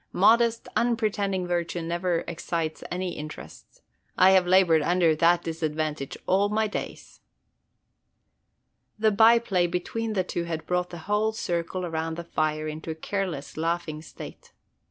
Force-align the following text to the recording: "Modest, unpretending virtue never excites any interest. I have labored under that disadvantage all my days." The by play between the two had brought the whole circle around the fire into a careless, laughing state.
"Modest, 0.13 0.67
unpretending 0.75 1.45
virtue 1.45 1.79
never 1.79 2.23
excites 2.27 2.83
any 2.89 3.11
interest. 3.11 3.83
I 4.17 4.31
have 4.31 4.47
labored 4.47 4.81
under 4.81 5.15
that 5.17 5.43
disadvantage 5.43 6.17
all 6.25 6.49
my 6.49 6.65
days." 6.65 7.21
The 8.97 9.11
by 9.11 9.37
play 9.37 9.67
between 9.67 10.13
the 10.13 10.23
two 10.23 10.45
had 10.45 10.65
brought 10.65 10.89
the 10.89 10.97
whole 11.05 11.33
circle 11.33 11.85
around 11.85 12.17
the 12.17 12.23
fire 12.23 12.67
into 12.67 12.89
a 12.89 12.95
careless, 12.95 13.57
laughing 13.57 14.01
state. 14.01 14.53